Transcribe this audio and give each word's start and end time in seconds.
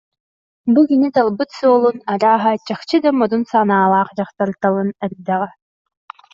Бу 0.73 0.81
кини 0.91 1.09
талбыт 1.17 1.49
суолун, 1.57 1.97
арааһа, 2.13 2.51
чахчы 2.67 2.97
да 3.03 3.09
модун 3.19 3.43
санаалаах 3.51 4.09
дьахтар 4.17 4.49
талан 4.61 4.89
эрдэҕэ 5.05 5.49